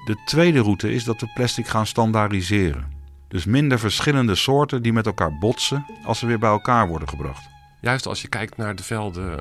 [0.04, 2.95] De tweede route is dat we plastic gaan standaardiseren.
[3.28, 7.48] Dus minder verschillende soorten die met elkaar botsen als ze weer bij elkaar worden gebracht.
[7.80, 9.40] Juist als je kijkt naar de velden,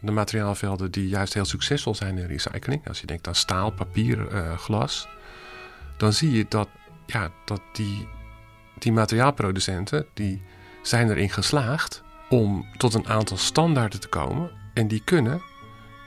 [0.00, 2.88] de materiaalvelden die juist heel succesvol zijn in recycling.
[2.88, 5.08] Als je denkt aan staal, papier, uh, glas
[6.02, 6.68] dan zie je dat,
[7.06, 8.08] ja, dat die,
[8.78, 10.42] die materiaalproducenten die
[10.82, 14.50] zijn erin geslaagd om tot een aantal standaarden te komen.
[14.74, 15.42] En die kunnen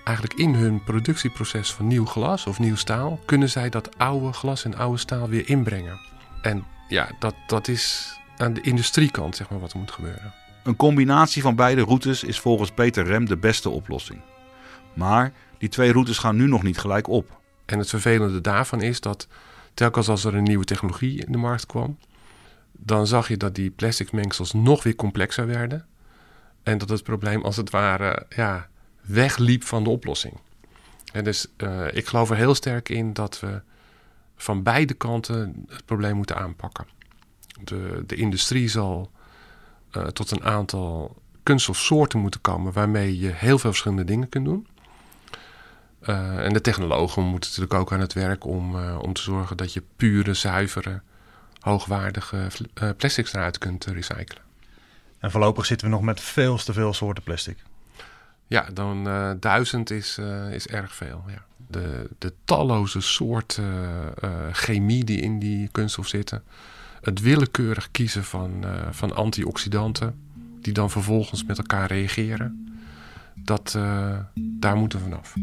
[0.03, 4.65] eigenlijk in hun productieproces van nieuw glas of nieuw staal, kunnen zij dat oude glas
[4.65, 5.99] en oude staal weer inbrengen.
[6.41, 10.33] En ja, dat, dat is aan de industriekant zeg maar, wat er moet gebeuren.
[10.63, 14.21] Een combinatie van beide routes is volgens Peter Rem de beste oplossing.
[14.93, 17.39] Maar die twee routes gaan nu nog niet gelijk op.
[17.65, 19.27] En het vervelende daarvan is dat
[19.73, 21.97] telkens als er een nieuwe technologie in de markt kwam,
[22.71, 25.85] dan zag je dat die plastic mengsels nog weer complexer werden.
[26.63, 28.67] En dat het probleem als het ware ja,
[29.01, 30.39] wegliep van de oplossing.
[31.13, 33.61] En dus uh, ik geloof er heel sterk in dat we
[34.35, 36.87] van beide kanten het probleem moeten aanpakken.
[37.63, 39.11] De, de industrie zal
[39.97, 44.67] uh, tot een aantal kunststofsoorten moeten komen waarmee je heel veel verschillende dingen kunt doen.
[46.01, 49.57] Uh, en de technologen moeten natuurlijk ook aan het werk om, uh, om te zorgen
[49.57, 51.01] dat je pure, zuivere,
[51.59, 52.47] hoogwaardige
[52.97, 54.43] plastics eruit kunt recyclen.
[55.19, 57.57] En voorlopig zitten we nog met veel te veel soorten plastic.
[58.47, 59.03] Ja, dan
[59.39, 60.17] duizend is,
[60.51, 61.23] is erg veel.
[61.27, 61.45] Ja.
[62.17, 63.63] De, talloze soorten
[64.51, 66.43] chemie die in die kunststof zitten.
[67.01, 70.19] Het willekeurig kiezen van, van antioxidanten,
[70.61, 72.75] die dan vervolgens met elkaar reageren.
[73.35, 73.77] Dat,
[74.35, 75.33] daar moeten we vanaf.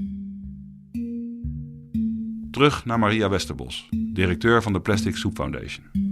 [2.51, 6.12] Terug naar Maria Westerbos, directeur van de Plastic Soup Foundation.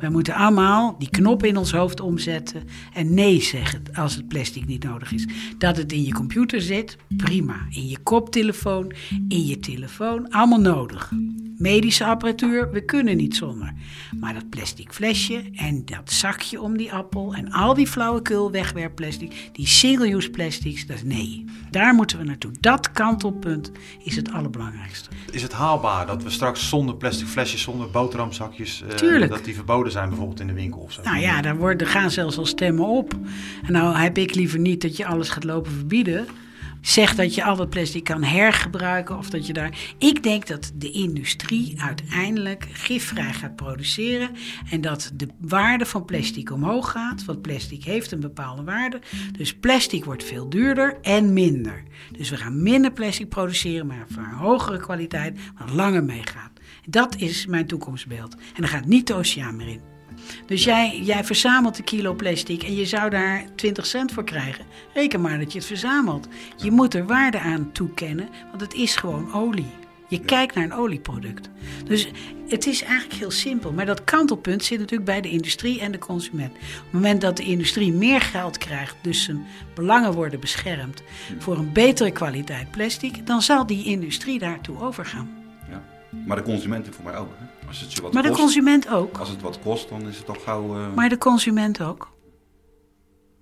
[0.00, 4.66] We moeten allemaal die knop in ons hoofd omzetten en nee zeggen als het plastic
[4.66, 5.26] niet nodig is.
[5.58, 7.66] Dat het in je computer zit, prima.
[7.70, 8.92] In je koptelefoon,
[9.28, 11.12] in je telefoon, allemaal nodig.
[11.56, 13.72] Medische apparatuur, we kunnen niet zonder.
[14.20, 19.50] Maar dat plastic flesje en dat zakje om die appel en al die flauwekul wegwerpplastic,
[19.52, 21.44] die single-use plastics, dat is nee.
[21.70, 22.52] Daar moeten we naartoe.
[22.60, 23.70] Dat kantelpunt
[24.04, 25.08] is het allerbelangrijkste.
[25.30, 29.89] Is het haalbaar dat we straks zonder plastic flesjes, zonder boterhamzakjes, uh, dat die verboden
[29.90, 31.02] zijn bijvoorbeeld in de winkel of zo?
[31.02, 33.14] Nou ja, daar, worden, gaan zelfs al stemmen op.
[33.66, 36.26] En nou heb ik liever niet dat je alles gaat lopen verbieden.
[36.80, 39.78] Zeg dat je al dat plastic kan hergebruiken of dat je daar.
[39.98, 44.30] Ik denk dat de industrie uiteindelijk gifvrij gaat produceren
[44.70, 47.24] en dat de waarde van plastic omhoog gaat.
[47.24, 49.00] Want plastic heeft een bepaalde waarde.
[49.36, 51.82] Dus plastic wordt veel duurder en minder.
[52.16, 56.50] Dus we gaan minder plastic produceren, maar van hogere kwaliteit, wat langer meegaat.
[56.90, 58.34] Dat is mijn toekomstbeeld.
[58.34, 59.80] En dan gaat niet de oceaan meer in.
[60.46, 64.64] Dus jij, jij verzamelt een kilo plastic en je zou daar 20 cent voor krijgen.
[64.94, 66.28] Reken maar dat je het verzamelt.
[66.56, 69.70] Je moet er waarde aan toekennen, want het is gewoon olie.
[70.08, 71.50] Je kijkt naar een olieproduct.
[71.84, 72.08] Dus
[72.48, 73.72] het is eigenlijk heel simpel.
[73.72, 76.52] Maar dat kantelpunt zit natuurlijk bij de industrie en de consument.
[76.52, 81.02] Op het moment dat de industrie meer geld krijgt, dus zijn belangen worden beschermd
[81.38, 85.39] voor een betere kwaliteit plastic, dan zal die industrie daartoe overgaan.
[86.26, 87.28] Maar de consument voor mij ook.
[87.38, 87.66] Hè?
[87.66, 89.18] Als het je wat Maar de consument ook.
[89.18, 90.76] Als het wat kost, dan is het toch gauw...
[90.76, 92.12] eh, Maar de consument ook.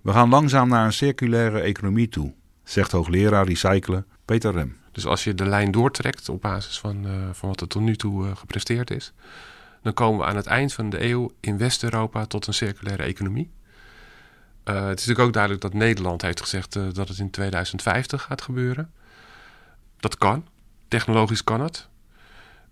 [0.01, 4.77] We gaan langzaam naar een circulaire economie toe, zegt hoogleraar recyclen Peter Rem.
[4.91, 7.95] Dus als je de lijn doortrekt op basis van, eh, van wat er tot nu
[7.95, 9.13] toe eh, gepresteerd is,
[9.81, 13.51] dan komen we aan het eind van de eeuw in West-Europa tot een circulaire economie.
[14.63, 18.21] Eh, het is natuurlijk ook duidelijk dat Nederland heeft gezegd eh, dat het in 2050
[18.21, 18.91] gaat gebeuren.
[19.97, 20.45] Dat kan.
[20.87, 21.87] Technologisch kan het.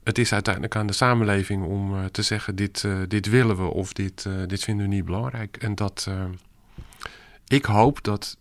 [0.07, 3.63] Het is uiteindelijk aan de samenleving om eh, te zeggen: dit, eh, dit willen we
[3.63, 5.57] of dit, eh, dit vinden we niet belangrijk.
[5.57, 6.25] En dat eh,
[7.47, 8.37] ik hoop dat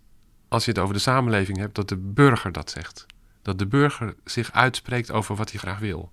[0.49, 3.07] als je het over de samenleving hebt, dat de burger dat zegt.
[3.43, 6.11] Dat de burger zich uitspreekt over wat hij graag wil.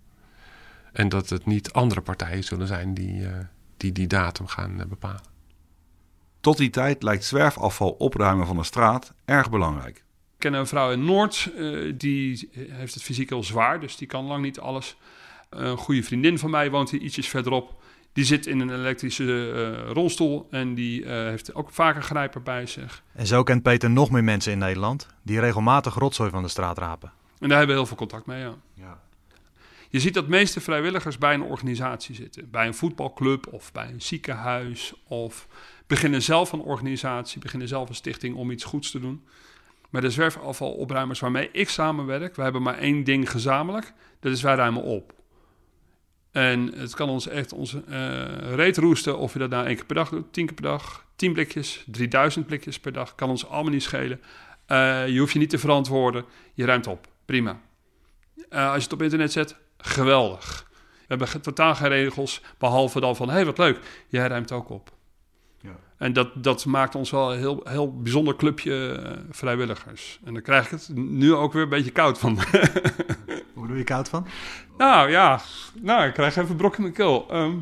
[0.94, 3.38] En dat het niet andere partijen zullen zijn die eh,
[3.78, 5.32] die, die datum gaan bepalen.
[6.40, 9.98] Tot die tijd lijkt zwerfafval opruimen van de straat erg belangrijk.
[9.98, 14.08] Ik ken een vrouw in Noord, eh, die heeft het fysiek heel zwaar, dus die
[14.08, 14.98] kan lang niet alles.
[15.56, 17.82] Een goede vriendin van mij woont hier ietsjes verderop.
[18.14, 22.42] Die zit in een elektrische eh, rolstoel en die eh, heeft ook vaak een grijper
[22.42, 23.04] bij zich.
[23.14, 26.78] En zo kent Peter nog meer mensen in Nederland die regelmatig rotzooi van de straat
[26.78, 27.12] rapen.
[27.40, 28.56] En daar hebben we heel veel contact mee, ja.
[28.74, 29.02] Ja.
[29.90, 32.50] Je ziet dat meeste vrijwilligers bij een organisatie zitten.
[32.52, 34.94] Bij een voetbalclub of bij een ziekenhuis.
[35.08, 35.48] Of
[35.88, 39.24] beginnen zelf een organisatie, beginnen zelf een stichting om iets goeds te doen.
[39.90, 43.94] Maar de zwerfafvalopruimers waarmee ik samenwerk, we hebben maar één ding gezamenlijk.
[44.20, 45.14] Dat is wij ruimen op.
[46.34, 49.86] En het kan ons echt onze eh reet roesten of je dat nou één keer
[49.86, 53.16] per dag doet, tien keer per dag, tien blikjes, 3000 blikjes per dag.
[53.16, 54.22] Kan ons allemaal niet schelen.
[54.66, 56.26] Eh, je hoeft je niet te verantwoorden.
[56.54, 57.08] Je ruimt op.
[57.26, 57.60] Prima.
[58.50, 60.72] Eh, als je het op internet zet, geweldig.
[60.72, 63.28] We hebben totaal geen regels, behalve dan van...
[63.28, 64.92] hé, hey, wat leuk, jij ruimt ook op.
[65.62, 65.76] Ja.
[65.98, 70.20] En dat, dat maakt ons wel een heel, heel bijzonder clubje eh, vrijwilligers.
[70.24, 72.38] En dan krijg ik het nu ook weer een beetje koud van.
[73.68, 74.28] Doe je koud van?
[74.78, 75.42] nou ja,
[75.82, 77.32] nou, ik krijg even een brok in mijn keel.
[77.32, 77.56] Ehm,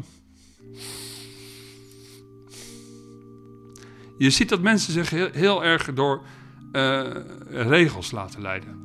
[4.18, 6.22] je ziet dat mensen zich heel, heel erg door
[6.72, 7.08] eh,
[7.50, 8.80] regels laten leiden.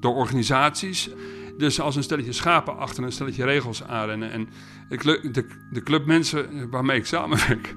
[0.00, 1.10] Door organisaties.
[1.58, 4.30] Dus als een stelletje schapen achter een stelletje regels aanrennen.
[4.30, 4.48] En
[4.88, 7.74] de, de, de clubmensen waarmee ik samenwerk,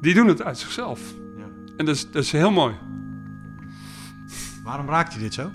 [0.00, 1.00] die doen het uit zichzelf.
[1.36, 1.44] Ja.
[1.76, 2.74] En dat is, dat is heel mooi.
[4.64, 5.50] Waarom raakt je dit zo?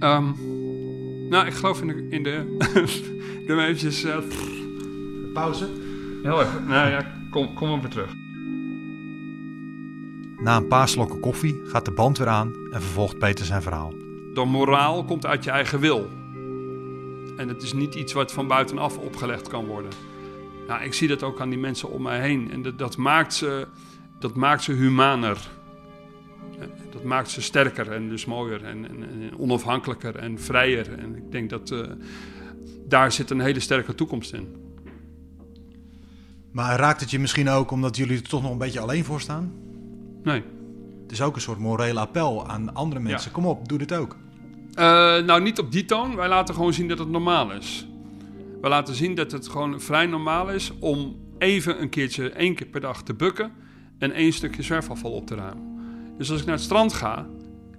[0.00, 0.32] Ehm,
[1.28, 2.06] nou, ik geloof in de...
[2.10, 2.58] In de
[3.46, 4.04] Doe eventjes...
[4.04, 4.16] eh,
[5.32, 5.68] Pauze.
[6.22, 6.66] heel even.
[6.66, 8.14] Nou ja, kom, kom maar weer terug.
[10.42, 13.92] Na een paar slokken koffie gaat de band weer aan en vervolgt Peter zijn verhaal.
[14.34, 16.08] De moraal komt uit je eigen wil.
[17.36, 19.90] En het is niet iets wat van buitenaf opgelegd kan worden.
[20.66, 22.50] Nou, ik zie dat ook aan die mensen om mij heen.
[22.50, 23.66] En dat, dat, maakt, ze,
[24.18, 25.38] dat maakt ze humaner.
[27.00, 30.98] Dat maakt ze sterker en dus mooier en, en, en onafhankelijker en vrijer.
[30.98, 31.80] En ik denk dat eh,
[32.88, 34.56] daar zit een hele sterke toekomst in.
[36.50, 39.20] Maar raakt het je misschien ook omdat jullie er toch nog een beetje alleen voor
[39.20, 39.52] staan?
[40.22, 40.42] Nee.
[41.02, 43.30] Het is ook een soort moreel appel aan andere mensen.
[43.30, 44.16] Kom op, doe dit ook.
[44.74, 44.84] Eh,
[45.18, 46.16] nou, niet op die toon.
[46.16, 47.86] Wij laten gewoon zien dat het normaal is.
[48.60, 52.66] We laten zien dat het gewoon vrij normaal is om even een keertje, één keer
[52.66, 53.52] per dag te bukken
[53.98, 55.69] en één stukje zwerfafval op te ruimen.
[56.20, 57.26] Dus als ik naar het strand ga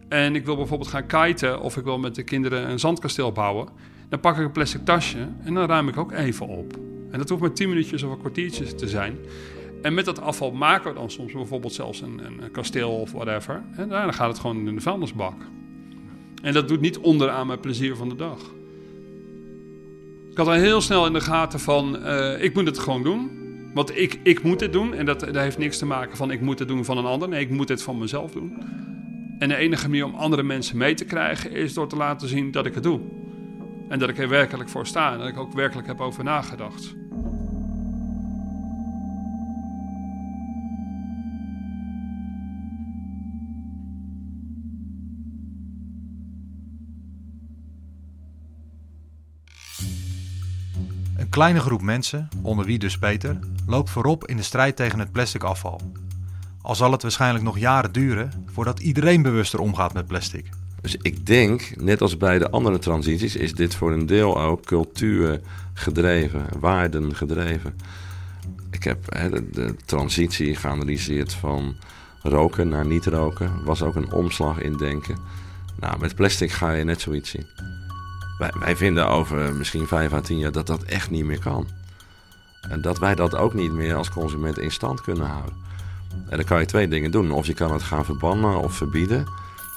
[0.07, 3.67] en ik wil bijvoorbeeld gaan kiten of ik wil met de kinderen een zandkasteel bouwen,
[4.09, 6.73] dan pak ik een plastic tasje en dan ruim ik ook even op.
[7.11, 9.17] En dat hoeft maar 10 minuutjes of een kwartiertje te zijn.
[9.81, 13.63] En met dat afval maken we dan soms bijvoorbeeld zelfs een, een kasteel of whatever.
[13.75, 15.41] En dan gaat het gewoon in de vuilnisbak.
[16.41, 18.39] En dat doet niet onderaan mijn plezier van de dag.
[20.31, 23.40] Ik had al heel snel in de gaten van, eh, ik moet het gewoon doen.
[23.73, 24.93] Want ik, ik moet het doen.
[24.93, 27.29] En dat, dat heeft niks te maken van, ik moet het doen van een ander.
[27.29, 28.57] Nee, ik moet het van mezelf doen.
[29.39, 31.51] En de enige manier om andere mensen mee te krijgen...
[31.51, 32.99] is door te laten zien dat ik het doe.
[33.87, 35.11] En dat ik er werkelijk voor sta.
[35.11, 36.95] En dat ik ook werkelijk heb over nagedacht.
[51.31, 55.43] Kleine groep mensen, onder wie dus Peter, loopt voorop in de strijd tegen het plastic
[55.43, 55.81] afval.
[56.61, 60.49] Al zal het waarschijnlijk nog jaren duren voordat iedereen bewuster omgaat met plastic.
[60.81, 64.65] Dus ik denk, net als bij de andere transities, is dit voor een deel ook
[64.65, 65.41] cultuur
[65.73, 67.75] gedreven, waarden gedreven.
[68.71, 71.75] Ik heb hè, de, transitie geanalyseerd van
[72.21, 73.63] roken naar niet roken.
[73.63, 75.17] Was ook een omslag in denken.
[75.79, 77.45] Nou, met plastic ga je net zoiets zien.
[78.59, 81.67] Wij, vinden over misschien vijf à tien jaar dat dat echt niet meer kan.
[82.69, 85.53] En dat wij dat ook niet meer als consument in stand kunnen houden.
[86.29, 87.31] En dan kan je twee dingen doen.
[87.31, 89.25] Of je kan het gaan verbannen of verbieden.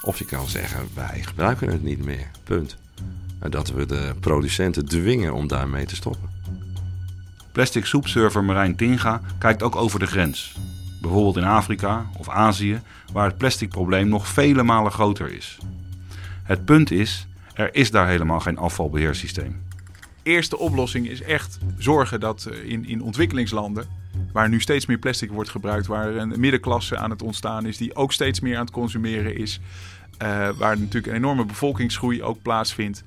[0.01, 2.27] Of je kan zeggen, wij gebruiken het niet meer.
[2.43, 2.77] Punt.
[3.39, 6.29] En dat we de producenten dwingen om daarmee te stoppen.
[7.51, 10.55] Plastic soepserver Marijn Tinga kijkt ook over de grens.
[11.01, 12.81] Bijvoorbeeld in Afrika of Azië,
[13.13, 15.57] waar het plastic probleem nog vele malen groter is.
[16.43, 19.63] Het punt is, er is daar helemaal geen afvalbeheersysteem.
[20.23, 23.85] Eerste oplossing is echt zorgen dat eh, in, in ontwikkelingslanden,
[24.31, 27.95] waar nu steeds meer plastic wordt gebruikt, waar een middenklasse aan het ontstaan is, die
[27.95, 29.59] ook steeds meer aan het consumeren is,
[30.21, 33.03] uh, waar natuurlijk een enorme bevolkingsgroei ook plaatsvindt,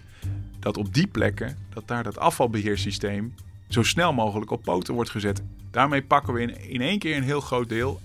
[0.59, 3.35] dat op die plekken, dat daar dat afvalbeheersysteem
[3.69, 5.43] zo snel mogelijk op poten wordt gezet.
[5.71, 8.01] Daarmee pakken we in, in één keer een heel groot deel.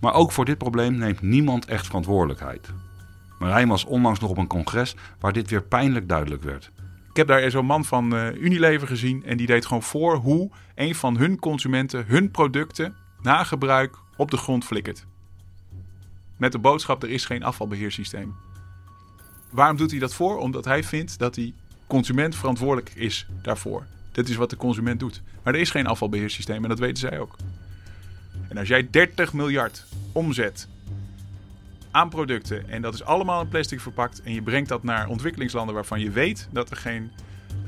[0.00, 2.68] Maar ook voor dit probleem neemt niemand echt verantwoordelijkheid.
[3.38, 6.70] Marijn was onlangs nog op een congres waar dit weer pijnlijk duidelijk werd.
[7.10, 10.50] Ik heb daar zo'n man van uh, Unilever gezien en die deed gewoon voor hoe
[10.74, 15.06] een van hun consumenten hun producten na gebruik op de grond flikkert.
[16.36, 18.34] Met de boodschap: er is geen afvalbeheersysteem.
[19.50, 20.38] Waarom doet hij dat voor?
[20.38, 21.54] Omdat hij vindt dat die
[21.86, 23.86] consument verantwoordelijk is daarvoor.
[24.12, 25.22] Dat is wat de consument doet.
[25.42, 27.36] Maar er is geen afvalbeheersysteem en dat weten zij ook.
[28.48, 30.68] En als jij 30 miljard omzet
[31.90, 35.74] aan producten en dat is allemaal in plastic verpakt en je brengt dat naar ontwikkelingslanden
[35.74, 37.10] waarvan je weet dat er geen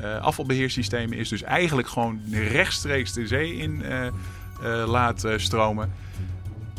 [0.01, 5.93] uh, afvalbeheersysteem is, dus eigenlijk gewoon rechtstreeks de zee in uh, uh, laat stromen.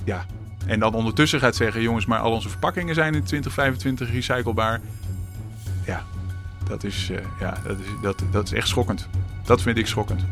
[0.04, 0.26] Ja,
[0.66, 4.82] en dan ondertussen gaat zeggen, jongens, maar al onze verpakkingen zijn in 2025 recyclebaar.
[5.86, 6.06] Ja,
[6.68, 9.08] dat is, ja, dat is, dat, dat is echt schokkend.
[9.44, 10.26] Dat vind ik schokkend.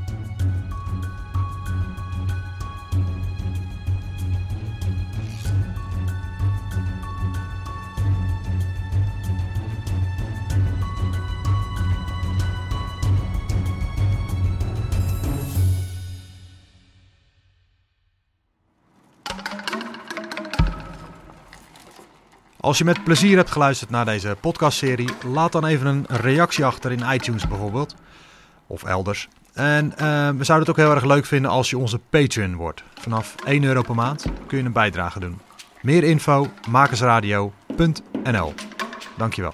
[22.61, 26.91] Als je met plezier hebt geluisterd naar deze podcastserie, laat dan even een reactie achter
[26.91, 27.95] in iTunes bijvoorbeeld.
[28.67, 29.27] Of elders.
[29.53, 32.83] En uh, we zouden het ook heel erg leuk vinden als je onze Patreon wordt.
[32.99, 35.39] Vanaf 1 euro per maand kun je een bijdrage doen.
[35.81, 38.53] Meer info, makersradio.nl
[39.17, 39.53] Dankjewel.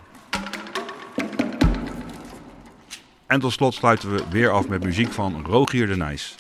[3.27, 6.35] En tot slot sluiten we weer af met muziek van Rogier de Nijs.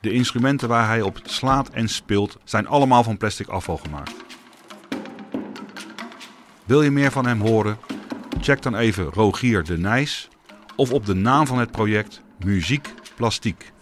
[0.00, 4.25] De instrumenten waar hij op slaat en speelt zijn allemaal van plastic afval gemaakt.
[6.66, 7.78] Wil je meer van hem horen?
[8.40, 10.28] Check dan even Rogier de Nijs
[10.76, 13.72] of op de naam van het project Muziek Plastiek.